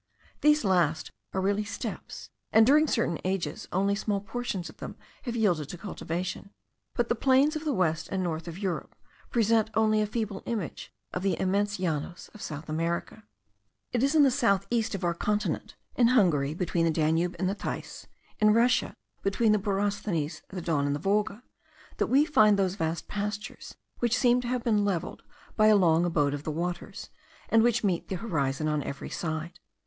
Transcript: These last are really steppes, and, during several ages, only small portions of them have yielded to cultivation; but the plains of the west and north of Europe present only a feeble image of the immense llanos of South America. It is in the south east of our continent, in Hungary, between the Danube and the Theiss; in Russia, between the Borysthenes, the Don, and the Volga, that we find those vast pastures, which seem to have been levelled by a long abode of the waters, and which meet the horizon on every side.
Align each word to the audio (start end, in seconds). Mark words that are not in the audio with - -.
These 0.41 0.63
last 0.65 1.11
are 1.31 1.39
really 1.39 1.63
steppes, 1.63 2.31
and, 2.51 2.65
during 2.65 2.87
several 2.87 3.19
ages, 3.23 3.67
only 3.71 3.93
small 3.93 4.19
portions 4.19 4.67
of 4.67 4.77
them 4.77 4.95
have 5.25 5.35
yielded 5.35 5.69
to 5.69 5.77
cultivation; 5.77 6.49
but 6.95 7.07
the 7.07 7.13
plains 7.13 7.55
of 7.55 7.65
the 7.65 7.71
west 7.71 8.09
and 8.11 8.23
north 8.23 8.47
of 8.47 8.57
Europe 8.57 8.95
present 9.29 9.69
only 9.75 10.01
a 10.01 10.07
feeble 10.07 10.41
image 10.47 10.91
of 11.13 11.21
the 11.21 11.39
immense 11.39 11.77
llanos 11.79 12.29
of 12.33 12.41
South 12.41 12.67
America. 12.67 13.25
It 13.91 14.01
is 14.01 14.15
in 14.15 14.23
the 14.23 14.31
south 14.31 14.65
east 14.71 14.95
of 14.95 15.03
our 15.03 15.13
continent, 15.13 15.75
in 15.95 16.07
Hungary, 16.07 16.55
between 16.55 16.85
the 16.85 16.89
Danube 16.91 17.35
and 17.37 17.47
the 17.47 17.53
Theiss; 17.53 18.07
in 18.39 18.53
Russia, 18.55 18.95
between 19.21 19.51
the 19.51 19.59
Borysthenes, 19.59 20.41
the 20.49 20.61
Don, 20.63 20.87
and 20.87 20.95
the 20.95 20.99
Volga, 20.99 21.43
that 21.97 22.07
we 22.07 22.25
find 22.25 22.57
those 22.57 22.73
vast 22.73 23.07
pastures, 23.07 23.77
which 23.99 24.17
seem 24.17 24.41
to 24.41 24.47
have 24.47 24.63
been 24.63 24.83
levelled 24.83 25.21
by 25.55 25.67
a 25.67 25.75
long 25.75 26.05
abode 26.05 26.33
of 26.33 26.41
the 26.41 26.49
waters, 26.49 27.11
and 27.49 27.61
which 27.61 27.83
meet 27.83 28.07
the 28.07 28.15
horizon 28.15 28.67
on 28.67 28.81
every 28.81 29.11
side. 29.11 29.59